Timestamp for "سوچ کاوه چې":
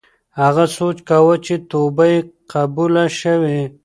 0.77-1.55